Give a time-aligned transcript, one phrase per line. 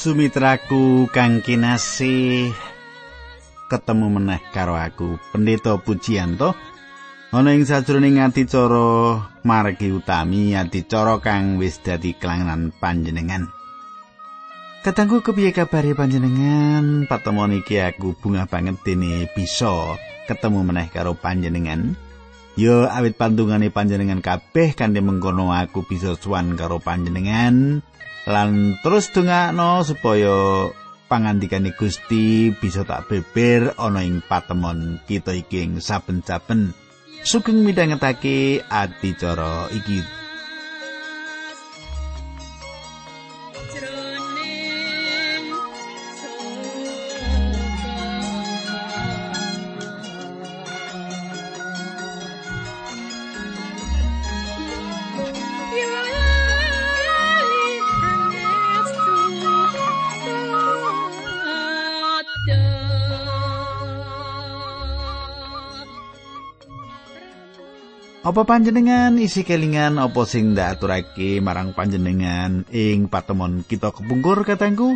[0.00, 2.56] Sumitraku kang kinasih.
[3.68, 6.56] Ketemu meneh karo aku Pendeta Pujianto.
[7.36, 13.52] Ana ing sajroning adicara margi utami adicara kang wis dadi kelangenan panjenengan.
[14.80, 17.04] Katanggu kepiye kabare panjenengan?
[17.04, 21.92] Patemon iki aku bunga banget dene bisa ketemu meneh karo panjenengan.
[22.56, 27.84] Yo awit pandungane panjenengan kabeh kanthi mengkono aku bisa suwan karo panjenengan
[28.28, 30.68] lan terus dongakno supaya
[31.08, 36.76] pangandikane Gusti bisa tak beber ana ing patemon kita iki ing saben-saben.
[37.20, 40.19] Sugeng midhangetake adicara iki
[68.30, 74.94] Apa panjenengan isi kelingan apa sing ndak aturake marang panjenengan ing patemon kita kepungkur katangku?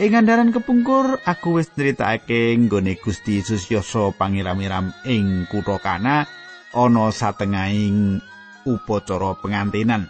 [0.00, 6.24] Ing andaran kepungkur aku wis critakake nggone Gusti Yesus Yoso pangiram-iram ing kutha Kana
[6.72, 8.24] ana satengahing
[8.64, 10.08] upacara pengantinan.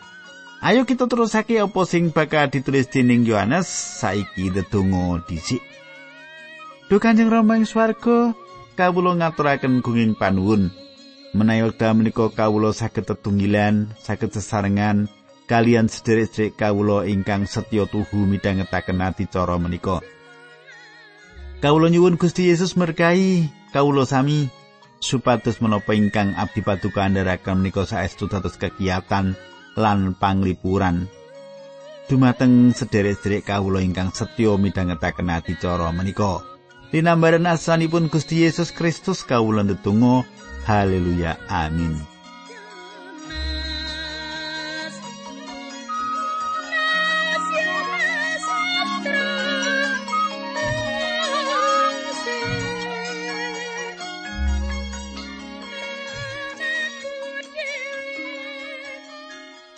[0.62, 3.66] Ayo kita terusake apa sing bakal ditulis dening Yohanes
[3.98, 5.58] saiki dedonga dhisik.
[6.86, 8.30] Duh Kanjeng Rama ing swarga,
[8.78, 10.81] kawula ngaturaken gunging panuwun.
[11.32, 15.08] Menawi wekdal menika kawula saged tetunggilan, saged sesarengan
[15.48, 20.00] kalian sederek-sederek kawula ingkang setya tuhu midhangetaken adicara menika.
[21.60, 24.48] Kawula nyuwun Gusti Yesus merkai kawula sami
[25.02, 29.34] supados menapa ingkang abdi paduka andharaken menika saestu dados kegiatan
[29.76, 31.08] lan panglipuran.
[32.10, 36.44] Dumateng sederek-sederek kawula ingkang setya midhangetaken adicara menika.
[36.92, 40.28] Dinambaran asanipun Gusti Yesus Kristus kawula ndedonga
[40.62, 41.36] Haleluya.
[41.50, 42.12] Amin.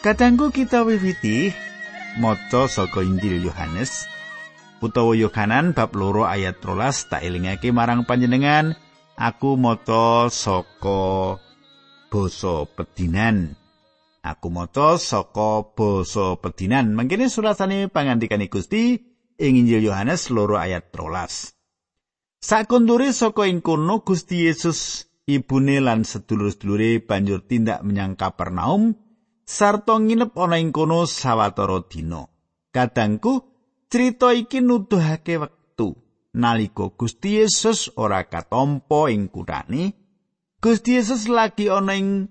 [0.05, 1.49] Kadangku kita wiwiti
[2.21, 4.05] maca saka Injil Yohanes
[4.84, 8.77] utawa Yohanan bab loro ayat 13 tak elingake marang panjenengan
[9.14, 11.38] Aku maca saka
[12.10, 13.54] basa pedinan.
[14.26, 16.98] Aku maca saka basa pedinan.
[16.98, 18.98] Mangkene surasane pangandikane Gusti
[19.38, 21.54] ing Injil Yohanes loro ayat 13.
[22.42, 28.98] Sakundure saka ing kono Gusti Yesus ibune lan sedulur-sedulure banjur tindak menyang Kapernaum
[29.47, 32.26] sarta nginep ana ing kono sawetara dina.
[32.74, 33.47] Kadangku
[33.86, 35.38] crita iki nuduhake
[36.34, 39.95] nalika Gusti Yesus ora katompo ing kuthane
[40.59, 42.27] Gusti Yesus lagi ana ing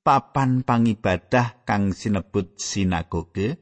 [0.00, 3.60] papan pangibadah kang sinebut sinagoge.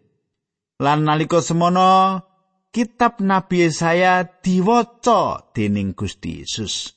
[0.79, 2.23] Lan nalika semono
[2.71, 6.95] kitab Nabi saya diwaca dening Gusti Yesus.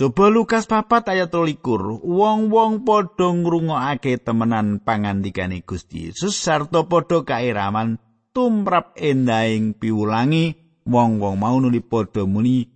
[0.00, 8.00] Coba Lukas papat ayat likur, wong-wong padha ngrungokake temenan pangandikane Gusti Yesus sarta padha kairaman
[8.32, 12.68] tumrap endahing piwulangi wong-wong mau nuli padha muni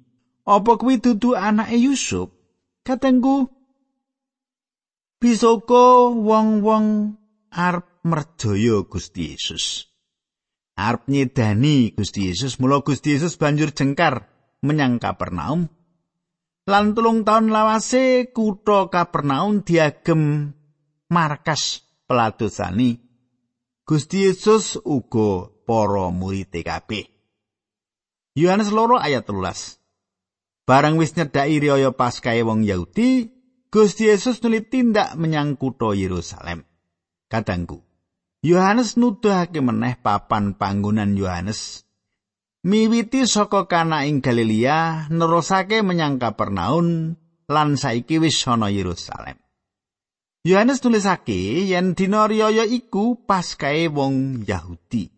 [0.48, 2.32] apa kuwi dudu anake Yusuf?
[2.80, 3.52] Katengku
[5.20, 7.16] bisoko wong-wong
[7.52, 9.92] arep merjaya Gusti Yesus.
[10.80, 14.24] Arep nyedani Gusti Yesus mula Gusti Yesus banjur jengkar
[14.64, 15.68] menyang Kapernaum.
[16.64, 20.56] Lan tulung taun lawase kutha Kapernaum diagem
[21.12, 22.96] markas peladosani
[23.84, 27.17] Gusti Yesus uga para murid kabeh
[28.38, 29.82] Yohanes loro ayat 13.
[30.62, 33.34] Barang wis nyedaki riyaya Paskahe wong Yahudi,
[33.66, 36.62] Gusti Yesus nuli tindak menyang kutha Yerusalem.
[37.26, 37.82] Kadangku,
[38.46, 41.82] Yohanes nuduhake meneh papan panggonan Yohanes
[42.62, 47.18] miwiti saka kana ing Galilea nerusake menyang Kapernaum
[47.50, 49.34] lan saiki wis ana Yerusalem.
[50.46, 55.17] Yohanes tulisake yen dina riyaya iku Paskahe wong Yahudi.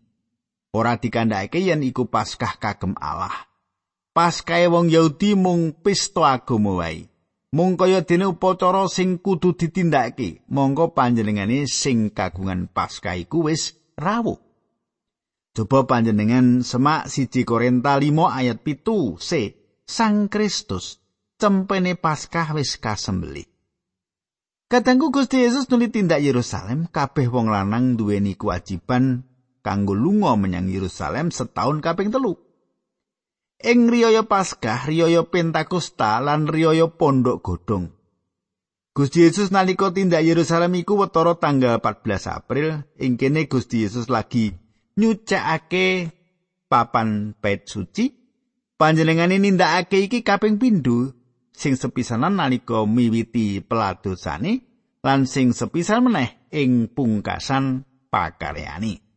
[0.71, 3.47] Ora dikandhake yen iku Paskah kagem Allah.
[4.11, 7.07] Paskahe wong Yahudi mung pesta agama wae.
[7.51, 14.39] Mung kaya dene upacara sing kudu ditindakake, monggo panjenengane sing kagungan Paskah iku wis rawuh.
[15.51, 19.59] Coba panjenengan semak siji Korinta 5 ayat pitu C.
[19.83, 21.03] Sang Kristus
[21.35, 23.43] cempene Paskah wis kasembelih.
[24.71, 29.27] Kadangku Gusti Yesus nuli tindak Yerusalem, kabeh wong lanang duweni kewajiban
[29.61, 32.37] kanggo lunga menyang Yerusalem setahun kaping telu.
[33.61, 37.93] Ing riyaya Paskah, riyaya Pentakosta lan riyaya Pondok Godhong.
[38.91, 44.51] Gusti Yesus nalika tindak Yerusalem iku wetara tanggal 14 April, ing kene Gusti Yesus lagi
[44.99, 46.11] nyucakake
[46.67, 48.11] papan pet suci.
[48.75, 51.13] Panjenengane nindakake iki kaping pindho
[51.53, 54.65] sing sepisanan nalika miwiti peladosane
[55.05, 59.10] lan sing sepisan meneh ing pungkasan pakaryani.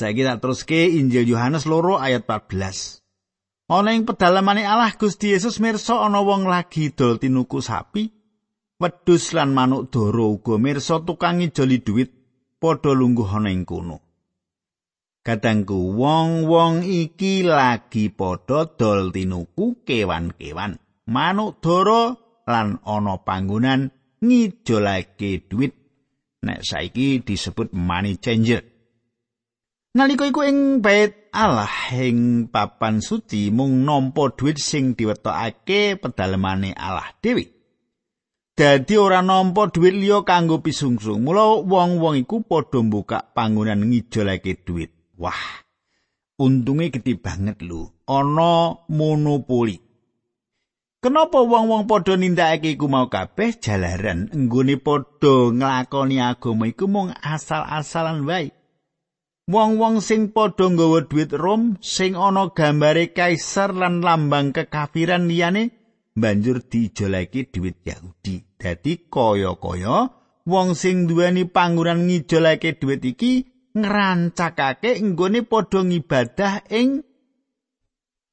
[0.00, 3.04] Saiki tak teruske Injil Yohanes loro ayat 14.
[3.68, 8.08] Ana ing pedalamane Allah Gusti Yesus mirsa ana wong lagi dol tinuku sapi,
[8.80, 12.10] wedhus lan manuk doro uga mirsa tukang ngijoli dhuwit
[12.56, 14.00] padha lungguh ana ing kono.
[15.20, 20.80] Kadangku wong-wong iki lagi padha dol tinuku kewan-kewan,
[21.12, 22.16] manuk dara
[22.48, 23.92] lan ana panggonan
[24.24, 25.76] ngijolake dhuwit.
[26.40, 28.69] Nek saiki disebut money changer.
[29.90, 37.10] Nalika iku ing bait Allah ing papan suci mung nampa dhuwit sing diwetokake pedalemane Allah
[37.18, 37.50] dhewe.
[38.54, 41.26] Dadi ora nampa dhuwit liya kanggo pisungsung.
[41.26, 44.94] Mula wong-wong iku padha mbuka panggonan ngijolake dhuwit.
[45.18, 45.66] Wah,
[46.38, 47.90] untunge gede banget lho.
[48.06, 49.74] Ana monopoli.
[51.02, 58.22] Kenapa wong-wong padha nindakake iku mau kabeh jalaran enggone padha nglakoni agama iku mung asal-asalan
[58.22, 58.54] wae.
[59.50, 61.62] Wong-wong sing padha nggawa dhuwit Rom
[61.94, 65.62] sing ana gambare kaisar lan lambang kekafiran liyane
[66.20, 68.36] banjur diijolake dhuwit Yahudi.
[68.60, 69.96] Dadi kaya-kaya
[70.46, 73.32] wong sing duweni pangguran ngijolake dhuwit iki
[73.80, 77.02] ngrancakake nggone padha ngibadah ing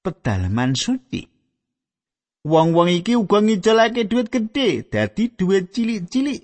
[0.03, 1.21] pedalaman suci.
[2.51, 6.41] Wong-wong iki uga ngijolake dhuwit gedhe, dadi dhuwit cilik-cilik.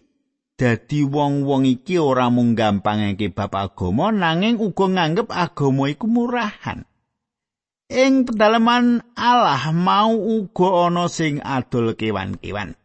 [0.53, 6.85] Dadi wong-wong iki ora mung gampangake bab agama nanging uga nganggep agama iku murahan.
[7.89, 12.77] Ing pedalaman Allah mau uga ana sing adol kewan-kewan.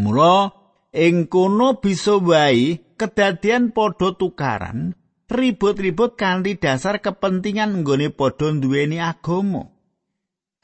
[0.00, 0.48] Mula
[0.96, 4.96] ing kono bisa wae kedadian padha tukaran
[5.28, 9.68] ribut-ribut kanthi dasar kepentingan nggone padha duweni agama.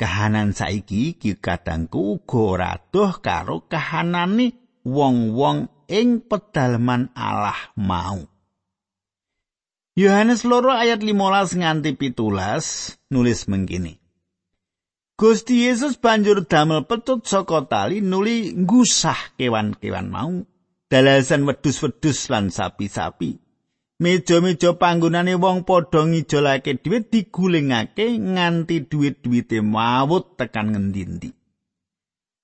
[0.00, 8.28] Kahanan saiki iki kadangku uga ora doh karo kahanane wong-wong ing pedalaman Allah mau.
[9.98, 13.98] Yohanes loro ayat 15 nganti pitulas nulis mengkini.
[15.18, 20.46] Gusti Yesus banjur damel petut saka tali nuli ngusah kewan-kewan mau.
[20.86, 23.42] Dalasan wedus-wedus lan sapi-sapi.
[23.98, 31.34] Meja-meja panggonane wong padha ngijolake dhuwit digulingake nganti dhuwit-dhuwite mawut tekan ngendi-endi.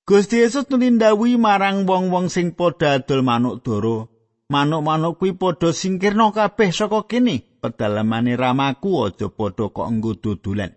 [0.05, 4.13] Gusti Yesus nulindhawi marang wong-wong sing padha adol manuk doro.
[4.53, 7.61] Manuk-manuk kuwi padha singkirna kabeh saka kene.
[7.65, 10.77] Pedalamane ramaku aja padha kok enggo dodolan.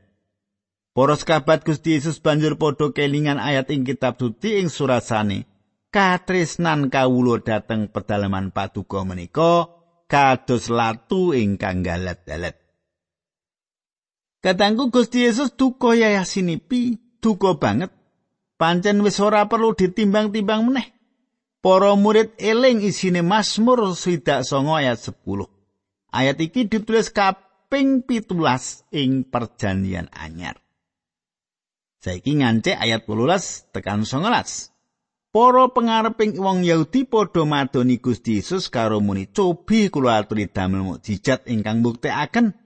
[0.96, 5.44] Para sahabat Gusti Yesus banjur padha kelingan ayat ing kitab suci ing surasane.
[5.92, 9.78] Katresnan kawulo dateng pedalaman paduka menika.
[10.08, 12.56] kados latu ingkang galet-galet.
[14.40, 17.92] Katangku Gusti Yesus duka yayasinipi, duka banget.
[18.58, 20.90] Pancen wis ora perlu ditimbang-timbang meneh.
[21.62, 24.42] Para murid eling isine Mazmur 29
[24.74, 25.46] ayat 10.
[26.10, 30.58] Ayat iki ditulis kaping pitulas ing perjanjian anyar.
[32.02, 34.74] Saiki ngancek ayat 18 tekan 19.
[35.30, 41.46] Para pengareping wong Yahudi padha madoni Gusti Yesus karo muni cobi kula aturi damel mukjizat
[41.46, 42.58] ingkang buktekaken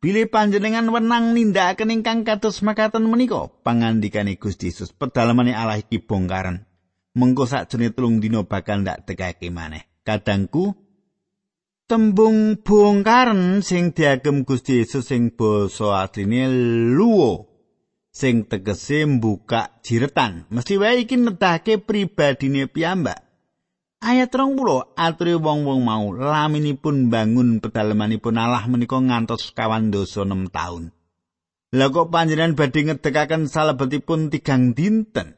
[0.00, 6.64] bilih panjenengan wenang nindakaken ingkang kados makaten menika pangandikane Gusti Yesus pedalamane Allah iki bongkaran
[7.12, 10.72] mengko sakjane telung dina bakal ndak tekake maneh kadangku
[11.84, 16.48] tembung bongkaran sing diagem Gusti Yesus sing basa asline
[16.96, 17.50] luwo
[18.10, 20.46] sing tegese mbuka jiretan.
[20.50, 23.29] Mesti wae iki nedahke pribadine piyambak.
[24.00, 30.88] Ayat 20 aturi wong-wong mau laminipun bangun pedalamanipun Allah menika ngantos kawan dosa 6 taun.
[31.76, 35.36] Lah kok panjenengan badhe ngedekaken salebetipun tigang dinten.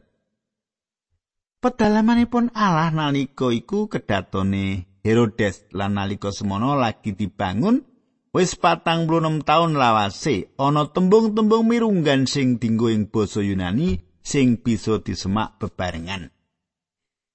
[1.59, 7.83] Pedalamanipun Allah nalika iku kedatone Herodes lan nalika semono lagi dibangun
[8.33, 15.05] Wis patang puluh taun lawase ana tembung-tembung mirunggan sing dinggo ing basa Yunani sing bisa
[15.05, 16.33] disemak bebarengan.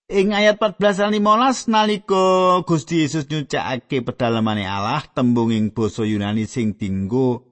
[0.07, 2.23] Ing ayat 14 15 nalika
[2.63, 7.43] Gusti Yesus nyucakake pedalamane Allah tembung ing basa Yunani sing dinggo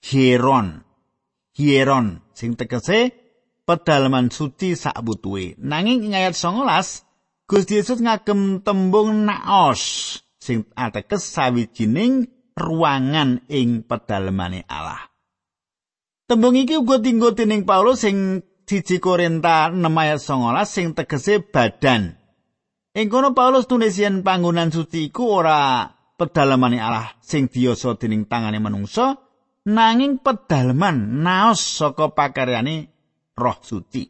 [0.00, 0.88] hieron.
[1.52, 3.12] Hieron sing tegese
[3.68, 5.60] pedalaman suci sak butuhe.
[5.60, 12.24] Nanging ing ayat 19 Gusti Yesus ngagem tembung naos sing ateges sawijining
[12.56, 15.12] ruangan ing pedalemane Allah.
[16.24, 22.18] Tembung iki uga tinggo dening Paulus sing siji Korinta 6 ayat 19 sing tegese badan.
[22.98, 25.86] Ing kono Paulus tulis yen panggonan suci iku ora
[26.18, 29.22] pedalemane Allah sing diyasa dening tangane manungsa
[29.70, 32.90] nanging pedaleman naos saka pakaryane
[33.36, 34.02] Roh Suci.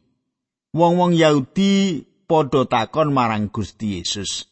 [0.77, 4.47] Wong-wong Yahudi padha takon marang Gusti Yesus.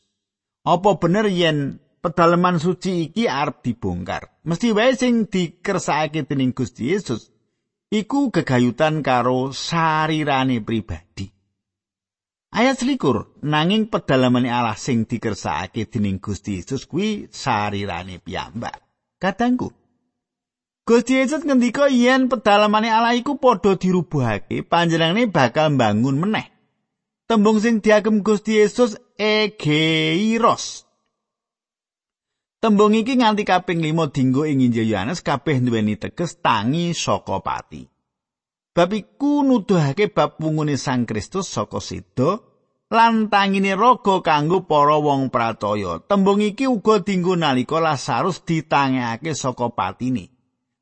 [0.66, 4.42] Apa bener yen pedaleman suci iki arep dibongkar?
[4.44, 7.33] Mesti wae sing dikersakake dening Gusti Yesus
[7.94, 11.30] iku gegayutan karo sarirane pribadi.
[12.54, 18.78] Ayat selikur, nanging pedalamane Allah sing dikersakake dening Gusti Yesus kuwi sarirane piyambak.
[19.18, 19.74] Kadangku,
[20.86, 26.46] Gusti Yesus ngendika yen pedalamane Allah iku padha dirubuhake, panjenengane bakal mbangun meneh.
[27.26, 30.83] Tembung sing diagem Gusti Yesus egeiros.
[32.64, 37.84] Tembung iki nganti kaping 5 dinggo ing Injil Yohanes kabeh duweni teges tangi saka pati.
[38.72, 42.56] Bab iku nuduhake bab wungune Sang Kristus saka sedo
[42.88, 46.00] lan tangine raga kanggo para wong pracaya.
[46.08, 50.32] Tembung iki uga dinggo nalika Lazarus ditangekake saka patine.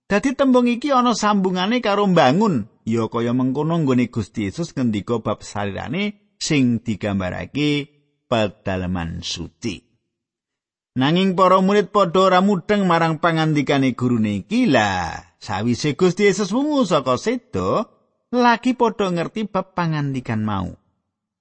[0.07, 5.43] Dadi tembung iki ana sambungane karo bangun, ya kaya mengkono nggone Gusti Yesus ngendika bab
[5.43, 7.91] sarirane sing digambarake
[8.31, 9.92] pedalaman suci.
[10.93, 15.25] Nanging para murid padha ora mudeng marang pangandikane gurune iki lah.
[15.41, 17.89] Sawise Gusti Yesus wungu saka sedo,
[18.29, 20.77] lagi padha ngerti bab pangandikan mau.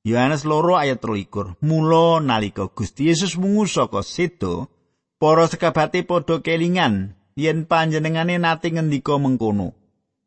[0.07, 1.59] Yohanes loro ayat 23.
[1.67, 4.71] Mula nalika Gusti Yesus wungu saka sedo,
[5.19, 9.75] para sekabate padha kelingan yen panjenengane nate ngendika mengkono.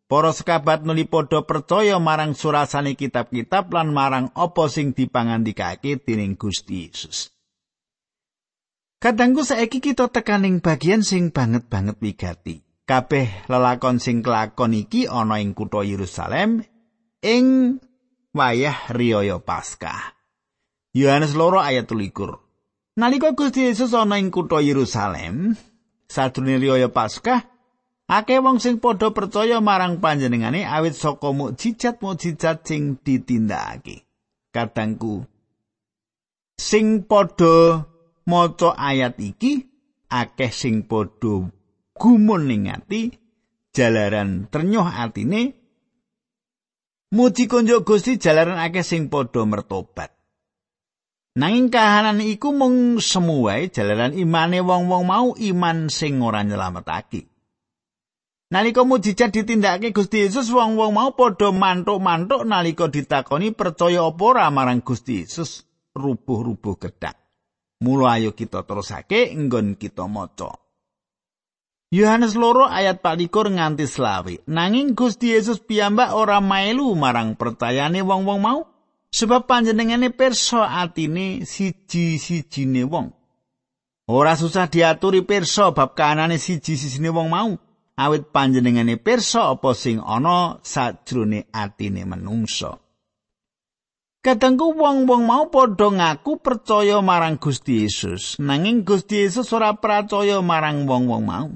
[0.05, 6.93] Para sekabat nuli padha percaya marang surasane kitab-kitab lan marang apa sing dipangandikake dening Gusti
[6.93, 7.34] Yesus.
[9.03, 12.65] Kadangku saiki kita tekaning bagian sing banget-banget wigati.
[12.85, 16.69] Kabeh lelakon sing kelakon iki ana ing kutha Yerusalem
[17.25, 17.45] ing
[18.37, 20.13] wayah riyaya Paskah.
[20.93, 23.01] Yohanes loro ayat 13.
[23.01, 25.57] Nalika Gusti Yesus ana ing kutha Yerusalem,
[26.13, 27.49] sadurunge riyaya Paskah,
[28.05, 34.05] akeh wong sing padha percaya marang panjenengane awit saka mukjizat-mukjizat sing ditindakake.
[34.53, 35.25] Kadangku
[36.61, 37.89] sing padha
[38.25, 39.69] maca ayat iki
[40.09, 41.49] akeh sing padha
[41.95, 43.13] gumun ning ati
[43.75, 45.61] jalaran ternyuh atine.
[47.15, 50.11] Muji konjo Gusti jalaran akeh sing padha mertobat.
[51.35, 57.27] Nanging kahanan iku mung semu wae jalaran imane wong-wong mau iman sing ora nyelametake.
[58.55, 64.79] Nalika mujizat ditindakake Gusti Yesus wong-wong mau padha mantuk-mantuk nalika ditakoni percaya apa ora marang
[64.87, 67.24] Gusti Yesus rubuh-rubuh gedhak
[67.85, 70.57] Mula ayo kita terusake nggon kita maca.
[71.93, 74.41] Yohanes loro ayat 24 nganti selawi.
[74.49, 78.61] Nanging Gusti Yesus piyambak ora mailu marang percayane wong-wong mau
[79.13, 83.13] sebab panjenengane pirsa atine siji-sijine wong.
[84.09, 87.53] Ora susah diaturi pirsa bab kahanane siji-sijine wong mau.
[87.95, 92.84] Awit panjenengane pirsa apa sing ana sajrone atine menungsa.
[94.25, 100.89] Kadangku wong-wong mau padha ngaku percaya marang Gusti Yesus, nanging Gusti Yesus ora percaya marang
[100.89, 101.53] wong-wong mau.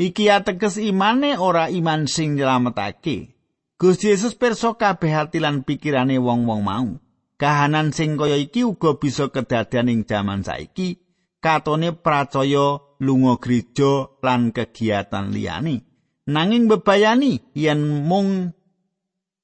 [0.00, 3.36] Iki ateges imane ora iman sing nyelametake.
[3.76, 6.88] Gusti Yesus pirsa kabeh ati lan pikirane wong-wong mau.
[7.36, 11.04] Kahanan sing kaya iki uga bisa kedadian ing jaman saiki,
[11.36, 15.84] katone percaya lunga gereja lan kegiatan liyane.
[16.32, 18.56] Nanging bebayani yen mung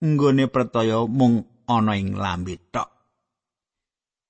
[0.01, 2.89] nggone percaya mung ana ing lambe tok.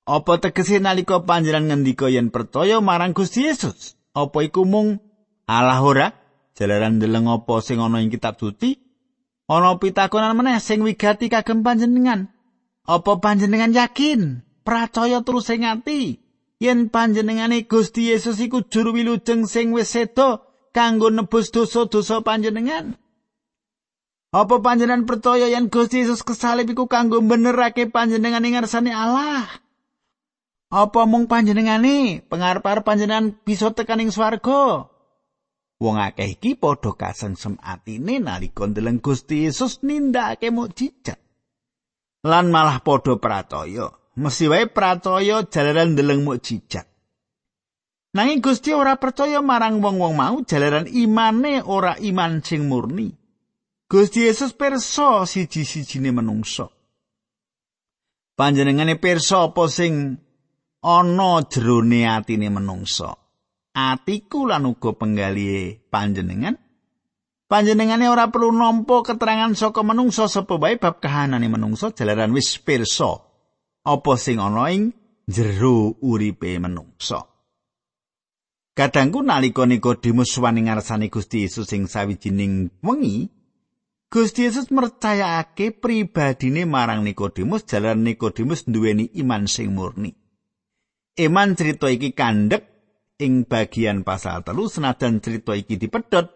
[0.07, 3.99] Apa tegese nalika panjenengan ngendika yen percaya marang Gusti Yesus?
[4.15, 5.03] Apa iku mung
[5.47, 6.09] Allah ora?
[6.57, 8.81] Jalaran ndeleng apa sing ana ing kitab suci?
[9.47, 12.31] Ana pitakonan meneh sing wigati kagem panjenengan.
[12.87, 14.47] Apa panjenengan yakin?
[14.63, 16.23] Percaya terus sing ati
[16.63, 22.97] yen panjenengane Gusti Yesus iku juru wilujeng sing wis sedo kanggo nebus dosa-dosa panjenengan?
[24.37, 29.49] Apa panjenengan percaya yen Gusti Yesus kesalib iku kanggo benerake panjenengan ing ngarsane Allah?
[30.69, 34.93] Apa mung panjenengane pengarep-arep panjenengan bisa tekan ing swarga?
[35.81, 41.17] Wong akeh iki padha kasengsem atine nalika ndeleng Gusti Yesus nindakake mukjizat.
[42.21, 43.89] Lan malah padha percaya,
[44.21, 46.85] mesti wae percaya jalaran ndeleng mukjizat.
[48.13, 53.25] Nanging Gusti ora percaya marang wong-wong mau jalaran imane ora iman sing murni.
[53.87, 56.67] Gusti Yesus pirsa siji-sijine manungsa.
[58.37, 60.19] Panjenengane pirsa apa sing
[60.83, 63.27] ana jerone atine manungsa.
[63.77, 66.57] atiku lan uga penggali panjenengan
[67.45, 73.21] panjenengane ora perlu nampa keterangan saka menungsa sapa wae bab kahanane menungsa jalaran wis pirsa
[73.85, 74.97] apa sing ana ing
[75.29, 77.29] jero uripe menungsa
[78.77, 83.33] Kadangku nalika Nikodemus wani ngarsane Gusti Yesus sing sawijining wengi,
[84.07, 90.15] Gusti Yesus mercayakake pribadine marang Nikodemus jalan Nikodemus nduweni iman sing murni.
[91.19, 92.71] Iman cerita iki kandhek
[93.19, 96.31] ing bagian pasal telu senajan cerita iki dipedhot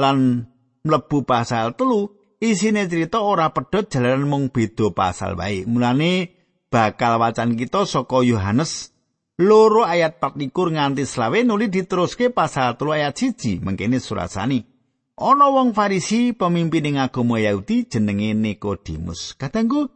[0.00, 0.48] lan
[0.80, 2.08] mlebu pasal telu
[2.40, 5.68] isine cerita ora pedhot jalaran mung beda pasal wae.
[5.68, 6.32] Mulane
[6.72, 8.96] bakal wacan kita saka Yohanes
[9.36, 14.79] loro ayat 24 nganti selawe nuli diteruske pasal telu ayat siji mengkene surasani
[15.20, 19.36] ana wong farisi pemimpin ing agama Yahudi jenenge Nikodemus.
[19.36, 19.92] Katanggu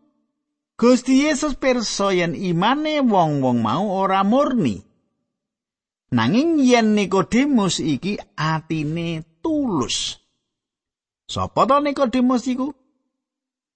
[0.76, 4.84] Gusti Yesus pirsa yen imane wong-wong mau ora murni.
[6.12, 10.20] Nanging yen Nikodemus iki atine tulus.
[11.24, 12.74] Sapa to Nikodemus iku?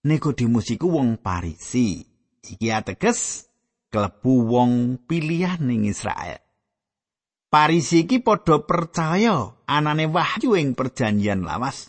[0.04, 2.04] Nikodemus iku wong Farisi.
[2.44, 3.48] Iki ateges
[3.88, 6.47] klebu wong pilihan ning Israel.
[7.48, 11.88] Parisi iki padha percaya anane wahyu ing perjanjian lawas.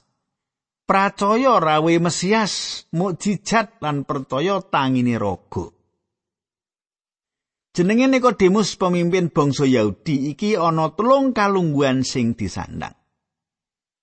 [0.87, 5.67] Pracaya rawe Mesias, mukjizat lan percaya tangine raga.
[7.75, 12.95] Jenenge Nikodemus pemimpin bangsa Yahudi iki ana telung kalungguhan sing disandang.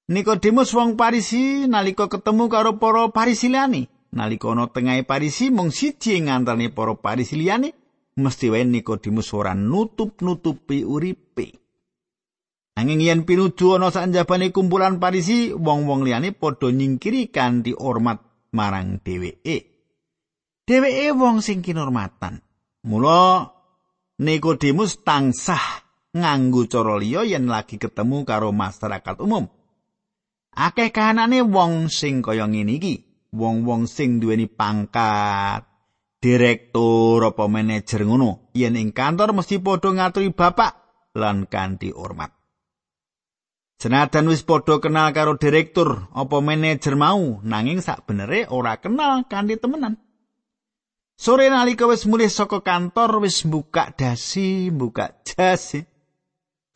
[0.07, 6.21] Nikodemus wong Parisi nalika ketemu karo para Parisi liyane, nalika ana tengahe Parisi mung siji
[6.23, 7.75] ngantane para Parisi liyane,
[8.17, 11.47] mesti wae Nikodemus ora nutup-nutupi uripe.
[12.77, 18.21] Angin yen pinuju ana sanjabane kumpulan Parisi, wong-wong liyane padha nyingkiri kanthi hormat
[18.53, 19.57] marang dheweke.
[20.69, 22.41] Dheweke wong sing kinurmatan.
[22.85, 23.49] Mula
[24.17, 25.85] Nikodemus tansah
[26.17, 29.49] nganggo cara liya yen lagi ketemu karo masyarakat umum.
[30.57, 33.05] Akeh kahanane wong sing kaya ngene iki,
[33.37, 35.69] wong-wong sing duweni pangkat,
[36.23, 40.73] direktur apa manajer ngono yen ing kantor mesti padha ngaturi bapak
[41.17, 42.33] lan kanthi hormat
[43.77, 49.61] Senajan wis padha kenal karo direktur apa manajer mau nanging sak benere ora kenal kanthi
[49.61, 50.01] temenan
[51.17, 55.73] Sore nalika wis mulih saka kantor wis buka dasi, buka jas.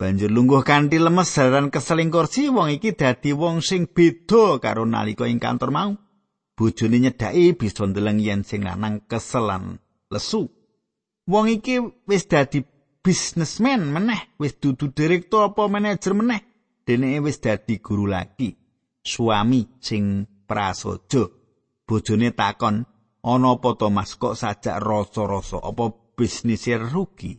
[0.01, 5.29] Banjur lungguh kanthi lemes jaran keseling kursi wong iki dadi wong sing beda karo nalika
[5.29, 5.93] ing kantor mau.
[6.55, 9.79] Bojone nyedhaki bisa ndeleng yen sing lanang keselan
[10.11, 10.49] lesu.
[11.27, 12.65] Wong iki wis dadi
[13.01, 16.41] bisnismen meneh, wis dudu direktur apa manajer meneh.
[16.85, 18.57] Dene wis dadi guru lagi,
[19.01, 21.29] suami sing prasaja.
[21.87, 22.85] Bojone takon,
[23.23, 27.37] "Ana apa to Mas kok sajak rasa-rasa apa bisnis rugi?"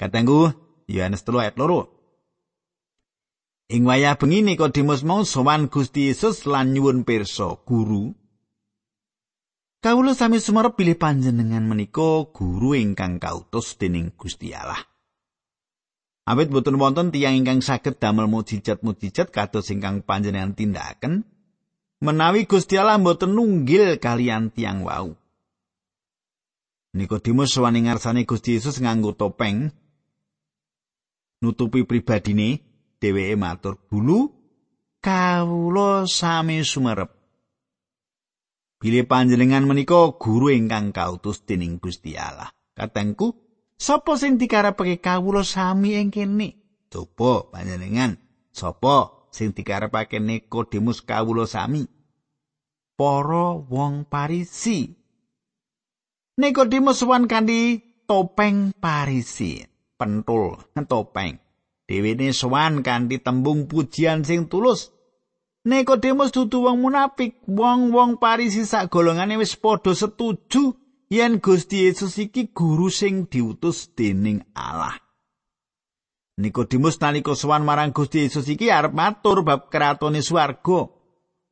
[0.00, 0.48] Katenggu,
[0.88, 1.99] Yohanes 3 ayat 2.
[3.70, 8.10] Ing wayah bengi Nikodemus mau sowan Gusti Yesus lan nyuwun pirsa, "Guru,
[9.78, 14.82] kawula sami sumarep pilih panjenengan menika guru ingkang kautus dening Gusti Allah."
[16.26, 21.22] Awit boten wonten tiyang ingkang saged damel mujizat-mujizat kados ingkang panjenengan tindakaken,
[22.02, 25.14] menawi Gusti Allah boten nunggil kalian tiang wau.
[26.90, 29.70] Nikodemus sowan ing ngarsane Gusti Yesus nganggo topeng
[31.38, 32.66] nutupi pribadine
[33.00, 33.80] dheweke matur.
[33.88, 34.28] Bulu
[35.00, 37.08] kawula sami sumerep.
[38.80, 42.48] Bilih panjenengan menika guru ingkang kautus dening Gusti Allah.
[42.72, 43.36] Katengku
[43.76, 46.56] sapa sing dikarepake kawula sami ing kene?
[46.88, 48.16] Coba panjenengan.
[48.52, 51.84] Sapa sing dikarepake Nikodemus kawula sami?
[52.96, 54.96] Para wong Parisi.
[56.40, 59.60] Nikodemus wan kanthi topeng Parisi.
[60.00, 60.56] Pentul
[60.88, 61.49] topeng
[61.90, 64.94] Dhewene sowan kanthi tembung pujian sing tulus.
[65.66, 70.78] Nikodemus dudu wong munafik, wong-wong Parisi sak golongane wis padha setuju
[71.10, 74.94] yen Gusti Yesus iki guru sing diutus dening Allah.
[76.38, 80.86] Nikodemus nalika sowan marang Gusti Yesus iki arep matur bab kratone swarga.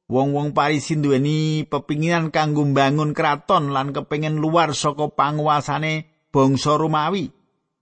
[0.07, 7.29] Wong-wong Parisi duweni pepinginan kanggo mbangun kraton lan kepengin luar saka panguasane bangsa Romawi.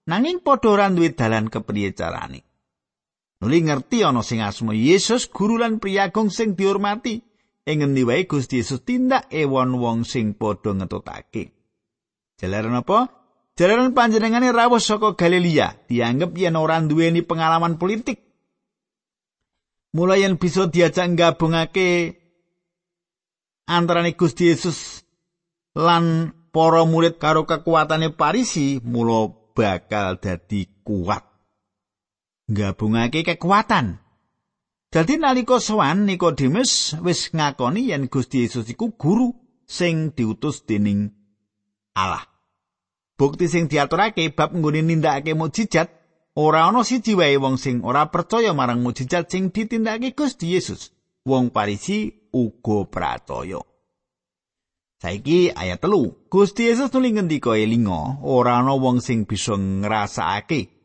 [0.09, 2.46] Nanging padha ora duwe dalan kepriye carane.
[3.37, 7.21] Nuli ngerti ana sing asma Yesus guru lan priyagung sing dihormati.
[7.67, 11.51] Ing ngendi wae Gusti Yesus tindak ewon wong sing padha ngetutake.
[12.39, 13.11] Jalaran apa?
[13.59, 18.23] Jalaran panjenengane rawuh saka Galilea, dianggep yen ora duweni pengalaman politik.
[19.97, 22.21] Mulai yang bisa diajak gabungake
[23.67, 25.03] antarane Gusti Yesus
[25.75, 31.26] lan para murid karo kekuatane Parisi, mula bakal dadi kuat.
[32.47, 33.99] Nggabungake kekuatan.
[34.87, 39.35] Dadi nalika sowan Nikodemus wis ngakoni yen Gusti Yesus iku guru
[39.67, 41.11] sing diutus dening
[41.99, 42.23] Allah.
[43.19, 45.91] Bukti sing diaturake bab nggone nindakake mukjizat
[46.39, 50.95] ora ana siji wae wong sing ora percaya marang mukjizat sing ditindakake Gusti Yesus.
[51.27, 53.59] Wong Parisi uga pratoya.
[55.03, 56.15] Saiki ayat telu.
[56.31, 60.76] Gusti Yesus nuli ngendika elinga, ora ana wong sing bisa ngrasakake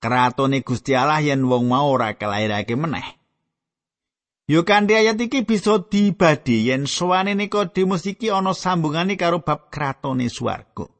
[0.00, 3.20] kratone Gusti Allah yen wong mau ora kelairake meneh.
[4.50, 10.26] Yo kanthi ayat iki bisa dibadi yen sowane Nikodemus iki ana sambungane karo bab kratone
[10.26, 10.90] swarga.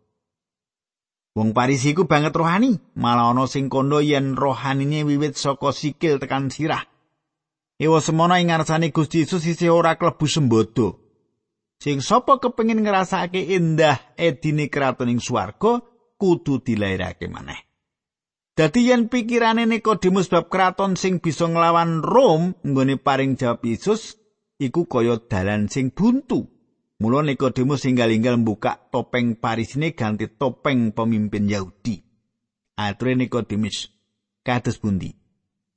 [1.35, 6.51] Wong Parisi iku banget rohani, malah ana sing kondo yen rohanine wiwit saka sikil tekan
[6.51, 6.87] sirah.
[7.81, 11.01] Ewa semono ing ngarsane Gusti Yesus isih ora klebu sembodo.
[11.81, 15.81] Sing sapa kepengin ngrasake endah edine kratoning swarga
[16.21, 17.70] kudu dilairake maneh.
[18.51, 24.19] Dadi yen pikirane Nikodemus bab kraton sing bisa nglawan Rom nggone paring jawab Yesus
[24.59, 26.51] iku kaya dalan sing buntu.
[27.01, 31.97] Mula Nikodemus singgal-inggal mbuka topeng parisine ganti topeng pemimpin Yahudi.
[32.77, 33.89] Ature Nikodemus
[34.45, 35.17] kados pundi?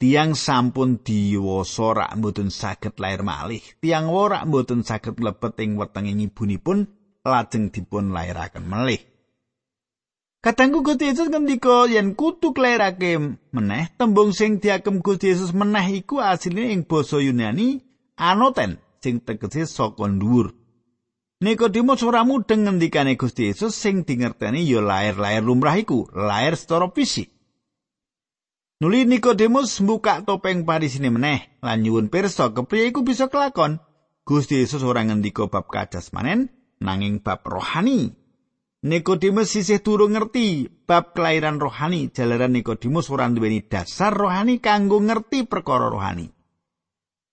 [0.02, 3.64] Tiang sampun diwasa rak mboten saged lair malih.
[3.80, 6.92] Tiang ora mboten saged mlebet ing wetenge ibunipun
[7.24, 9.13] lajeng dipun lairaken malih.
[10.44, 13.16] Katanggu Gusti Yesus ngendika yen kutu klerake
[13.56, 17.80] meneh tembung sing diakem Gusti Yesus meneh iku asline ing basa Yunani
[18.20, 20.52] anoten sing tegese saka dhuwur.
[21.40, 27.32] Nikodemus ora mudeng ngendikane Gusti Yesus sing dingerteni ya lair-lair lumrah iku, lair secara fisik.
[28.84, 33.80] Nuli Nikodemus mbuka topeng parisine meneh lan nyuwun pirsa kepriye iku bisa kelakon.
[34.28, 35.72] Gusti Yesus ora ngendika bab
[36.12, 36.52] manen,
[36.84, 38.23] nanging bab rohani
[38.84, 45.48] Nikodemus sisih turu ngerti bab kelahiran rohani jalaran Nikodemus ora duweni dasar rohani kanggo ngerti
[45.48, 46.28] perkara rohani.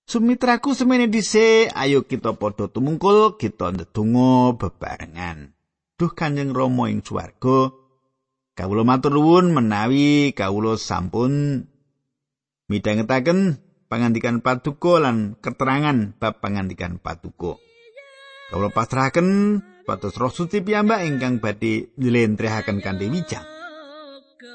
[0.06, 5.50] Sumitraku semene dise, ayo kita padha tumungkul kita ndedonga bebarengan.
[5.98, 7.74] Duh Kanjeng Rama ing swarga,
[8.54, 11.66] kawula matur nuwun menawi kawula sampun
[12.70, 13.58] midhangetaken
[13.90, 17.58] pangandikan patuko lan keterangan bab pangandikan patuko.
[18.54, 19.58] Kawula pasrahaken
[19.90, 23.42] supados Roh Suci piyambak ingkang badhe njlentrehaken kanthi wijak.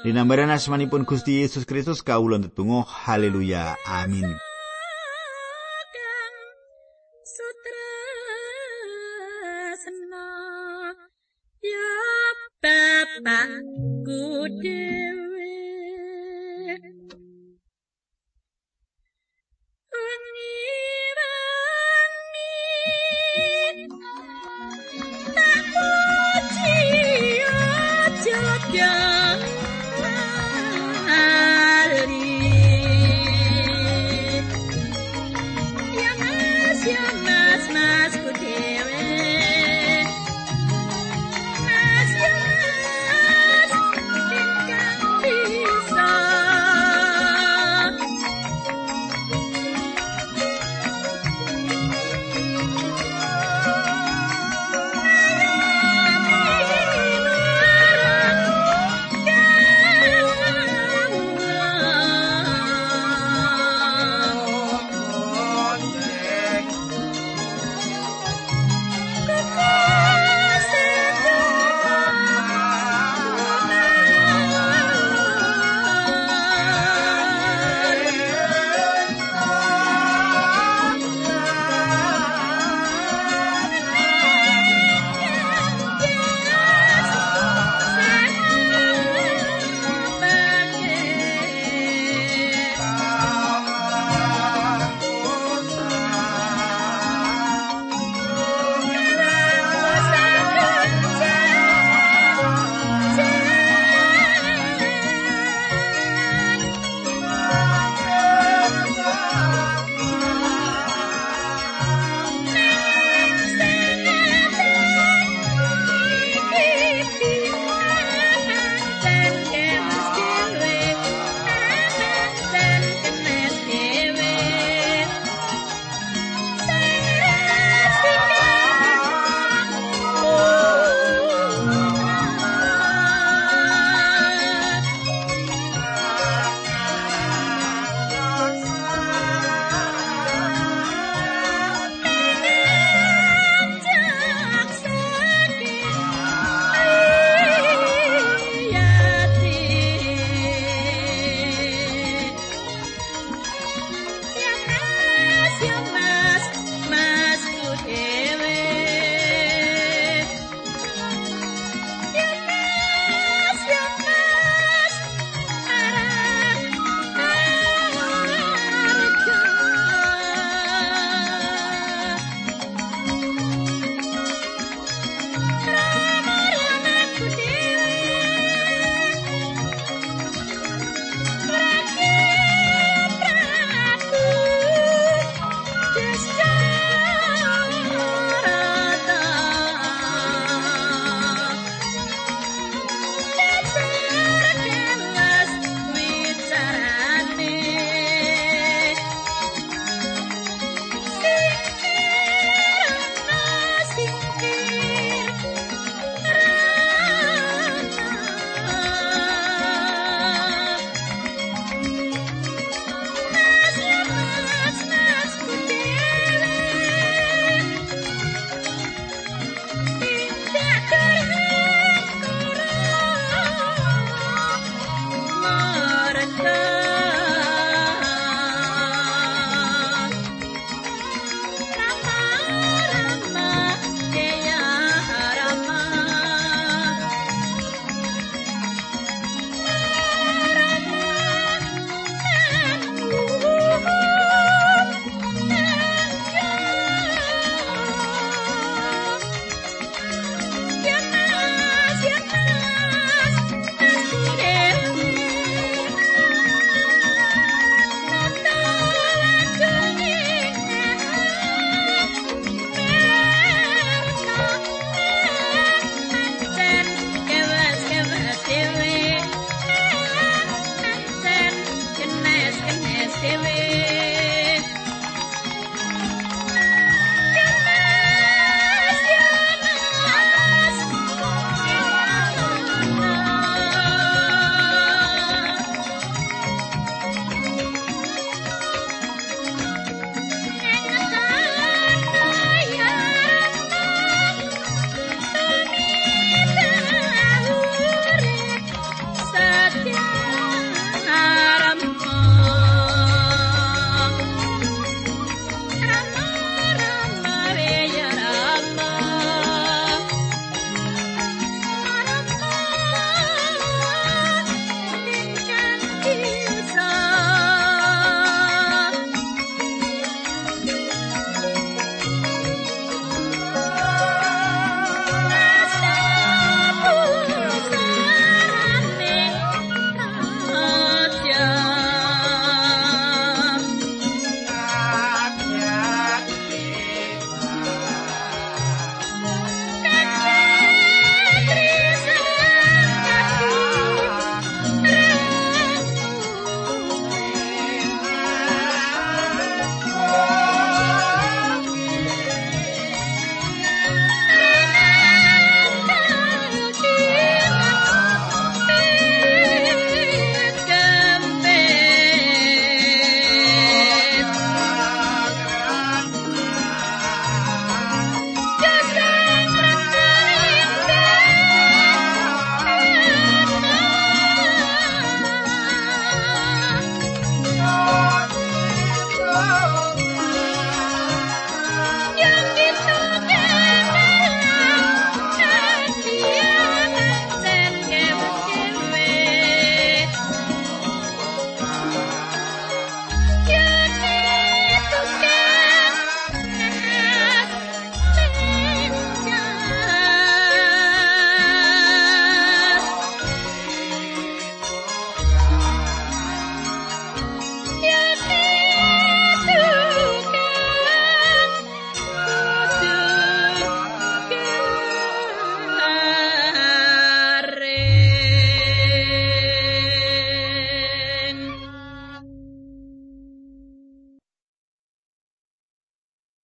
[0.00, 4.32] Dinambaran asmanipun Gusti Yesus Kristus kawula ndedonga haleluya amin.
[13.24, 13.75] Bye.